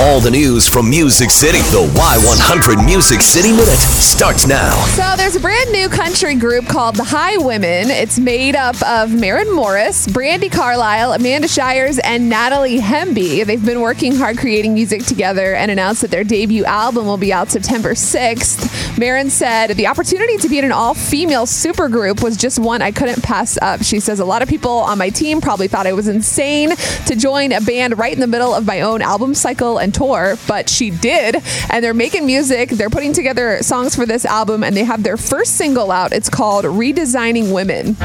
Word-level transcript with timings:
All 0.00 0.18
the 0.18 0.30
news 0.30 0.66
from 0.66 0.88
Music 0.88 1.30
City. 1.30 1.58
The 1.58 1.86
Y100 1.92 2.86
Music 2.86 3.20
City 3.20 3.50
Minute 3.50 3.66
starts 3.66 4.46
now. 4.46 4.72
So 4.86 5.14
there's 5.14 5.36
a 5.36 5.40
brand 5.40 5.70
new 5.72 5.90
country 5.90 6.36
group 6.36 6.66
called 6.66 6.96
the 6.96 7.02
Highwomen. 7.02 7.90
It's 7.90 8.18
made 8.18 8.56
up 8.56 8.80
of 8.82 9.12
Maren 9.12 9.52
Morris, 9.54 10.06
Brandi 10.06 10.50
Carlile, 10.50 11.12
Amanda 11.12 11.48
Shires, 11.48 11.98
and 11.98 12.30
Natalie 12.30 12.78
Hemby. 12.78 13.44
They've 13.44 13.62
been 13.62 13.82
working 13.82 14.14
hard 14.14 14.38
creating 14.38 14.72
music 14.72 15.04
together 15.04 15.54
and 15.54 15.70
announced 15.70 16.00
that 16.00 16.10
their 16.10 16.24
debut 16.24 16.64
album 16.64 17.04
will 17.04 17.18
be 17.18 17.30
out 17.30 17.50
September 17.50 17.92
6th. 17.92 18.98
Maren 18.98 19.28
said, 19.28 19.68
The 19.76 19.86
opportunity 19.86 20.38
to 20.38 20.48
be 20.48 20.58
in 20.58 20.64
an 20.64 20.72
all 20.72 20.94
female 20.94 21.44
supergroup 21.44 22.22
was 22.22 22.38
just 22.38 22.58
one 22.58 22.80
I 22.80 22.90
couldn't 22.90 23.22
pass 23.22 23.58
up. 23.60 23.82
She 23.82 24.00
says, 24.00 24.18
A 24.18 24.24
lot 24.24 24.40
of 24.40 24.48
people 24.48 24.70
on 24.72 24.96
my 24.96 25.10
team 25.10 25.42
probably 25.42 25.68
thought 25.68 25.86
I 25.86 25.92
was 25.92 26.08
insane 26.08 26.70
to 27.04 27.16
join 27.16 27.52
a 27.52 27.60
band 27.60 27.98
right 27.98 28.14
in 28.14 28.20
the 28.20 28.26
middle 28.26 28.54
of 28.54 28.66
my 28.66 28.80
own 28.80 29.02
album 29.02 29.34
cycle 29.34 29.76
and 29.76 29.89
tour, 29.92 30.36
but 30.46 30.68
she 30.68 30.90
did. 30.90 31.36
And 31.70 31.84
they're 31.84 31.94
making 31.94 32.26
music. 32.26 32.70
They're 32.70 32.90
putting 32.90 33.12
together 33.12 33.62
songs 33.62 33.94
for 33.94 34.06
this 34.06 34.24
album, 34.24 34.64
and 34.64 34.76
they 34.76 34.84
have 34.84 35.02
their 35.02 35.16
first 35.16 35.56
single 35.56 35.90
out. 35.90 36.12
It's 36.12 36.28
called 36.28 36.64
Redesigning 36.64 37.52
Women. 37.52 37.96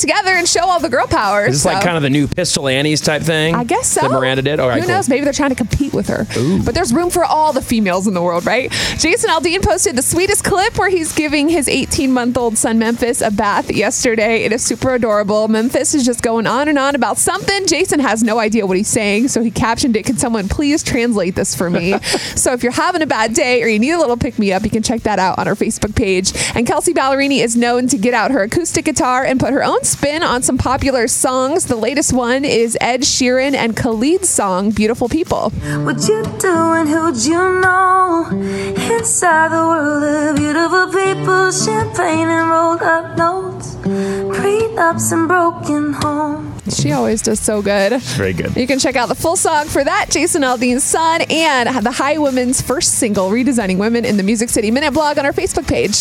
Get 0.00 0.20
together 0.20 0.36
and 0.36 0.48
show 0.48 0.64
all 0.64 0.80
the 0.80 0.88
girl 0.88 1.06
power. 1.06 1.46
This 1.46 1.56
is 1.56 1.62
this 1.62 1.72
like 1.72 1.84
kind 1.84 1.96
of 1.96 2.02
the 2.02 2.10
new 2.10 2.26
Pistol 2.26 2.68
Annies 2.68 3.00
type 3.00 3.22
thing? 3.22 3.54
I 3.54 3.64
guess 3.64 3.88
so. 3.88 4.02
That 4.02 4.10
Miranda 4.10 4.42
did? 4.42 4.60
All 4.60 4.68
right, 4.68 4.80
Who 4.80 4.86
cool. 4.86 4.96
knows? 4.96 5.08
Maybe 5.08 5.24
they're 5.24 5.32
trying 5.32 5.50
to 5.50 5.56
compete 5.56 5.92
with 5.92 6.08
her. 6.08 6.26
But 6.64 6.74
there's 6.74 6.92
room 6.92 7.10
for 7.10 7.24
all 7.24 7.52
the 7.52 7.62
females 7.62 8.06
in 8.06 8.14
the 8.14 8.22
world, 8.22 8.46
right? 8.46 8.70
Jason 8.98 9.30
Aldean 9.30 9.62
posted 9.62 9.96
the 9.96 10.02
sweetest 10.02 10.44
clip 10.44 10.78
where 10.78 10.88
he's 10.88 11.12
giving 11.14 11.48
his 11.48 11.68
18 11.68 12.12
month 12.12 12.36
old 12.36 12.56
son 12.58 12.78
Memphis 12.78 13.20
a 13.20 13.30
bath 13.30 13.70
yesterday. 13.70 14.44
It 14.44 14.52
is 14.52 14.62
super 14.62 14.94
adorable. 14.94 15.48
Memphis 15.48 15.94
is 15.94 16.04
just 16.04 16.22
going 16.22 16.46
on 16.46 16.68
and 16.68 16.78
on 16.78 16.94
about 16.94 17.18
something. 17.18 17.66
Jason 17.66 18.00
has 18.00 18.22
no 18.22 18.38
idea 18.38 18.66
what 18.66 18.76
he's 18.76 18.88
saying, 18.88 19.28
so 19.28 19.42
he 19.42 19.50
captioned 19.50 19.96
it. 19.96 20.04
Can 20.04 20.16
someone 20.16 20.48
please 20.48 20.82
translate 20.82 21.34
this 21.34 21.54
for 21.54 21.70
me? 21.70 21.98
so 22.36 22.52
if 22.52 22.62
you're 22.62 22.72
having 22.72 23.02
a 23.02 23.06
bad 23.06 23.34
day 23.34 23.62
or 23.62 23.66
you 23.68 23.78
need 23.78 23.92
a 23.92 23.98
little 23.98 24.16
pick 24.16 24.38
me 24.38 24.52
up, 24.52 24.64
you 24.64 24.70
can 24.70 24.82
check 24.82 25.02
that 25.02 25.18
out 25.18 25.38
on 25.38 25.46
our 25.48 25.54
Facebook 25.54 25.94
page. 25.94 26.32
And 26.54 26.66
Kelsea 26.66 26.94
Ballerini 26.94 27.42
is 27.42 27.56
known 27.56 27.86
to 27.88 27.98
get 27.98 28.14
out 28.14 28.30
her 28.30 28.42
acoustic 28.42 28.84
guitar 28.84 29.24
and 29.24 29.38
put 29.38 29.52
her 29.52 29.62
own 29.62 29.82
spin 29.90 30.22
on 30.22 30.42
some 30.42 30.56
popular 30.56 31.08
songs. 31.08 31.66
The 31.66 31.76
latest 31.76 32.12
one 32.12 32.44
is 32.44 32.78
Ed 32.80 33.02
Sheeran 33.02 33.54
and 33.54 33.76
Khalid's 33.76 34.28
song, 34.28 34.70
Beautiful 34.70 35.08
People. 35.08 35.50
What 35.50 36.06
you 36.08 36.22
doing? 36.38 36.86
Who'd 36.86 37.16
you 37.24 37.60
know? 37.60 38.28
Inside 38.30 39.48
the 39.48 39.66
world 39.66 40.04
of 40.04 40.36
beautiful 40.36 40.86
people, 40.86 41.50
champagne 41.50 42.28
and 42.28 42.48
rolled 42.48 42.82
up 42.82 43.16
notes, 43.16 43.74
prenups 43.76 45.12
and 45.12 45.26
broken 45.26 45.92
homes. 45.94 46.46
She 46.78 46.92
always 46.92 47.20
does 47.20 47.40
so 47.40 47.62
good. 47.62 48.00
Very 48.00 48.32
good. 48.32 48.54
You 48.56 48.66
can 48.66 48.78
check 48.78 48.94
out 48.94 49.08
the 49.08 49.16
full 49.16 49.36
song 49.36 49.66
for 49.66 49.82
that, 49.82 50.06
Jason 50.10 50.42
Aldean's 50.42 50.84
son, 50.84 51.22
and 51.22 51.68
the 51.84 51.90
Highwomen's 51.90 52.62
first 52.62 52.94
single, 52.94 53.28
Redesigning 53.30 53.78
Women, 53.78 54.04
in 54.04 54.16
the 54.16 54.22
Music 54.22 54.48
City 54.50 54.70
Minute 54.70 54.92
blog 54.92 55.18
on 55.18 55.26
our 55.26 55.32
Facebook 55.32 55.66
page. 55.66 55.94